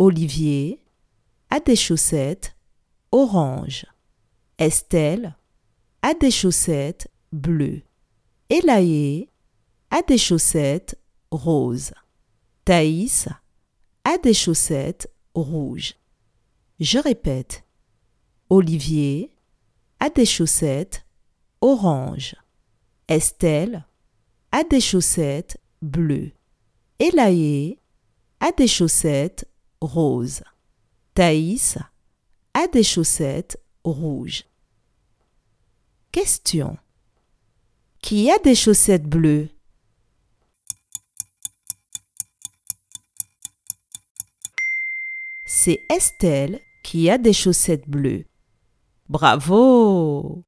[0.00, 0.80] Olivier
[1.50, 2.56] a des chaussettes
[3.12, 3.84] orange.
[4.56, 5.36] Estelle
[6.00, 7.82] a des chaussettes bleues.
[8.48, 9.28] Elaé
[9.90, 10.98] a des chaussettes
[11.30, 11.92] roses.
[12.64, 13.28] Thaïs
[14.04, 15.96] a des chaussettes rouges.
[16.78, 17.62] Je répète.
[18.48, 19.30] Olivier
[19.98, 21.04] a des chaussettes
[21.60, 22.36] orange.
[23.06, 23.84] Estelle
[24.50, 26.32] a des chaussettes bleues.
[26.98, 27.78] Elaé
[28.40, 29.46] a des chaussettes
[29.80, 30.42] roses.
[31.14, 31.78] Thaïs
[32.54, 34.44] a des chaussettes rouges.
[36.12, 36.76] Question.
[38.02, 39.48] Qui a des chaussettes bleues?
[45.46, 48.24] C'est Estelle qui a des chaussettes bleues.
[49.08, 50.44] Bravo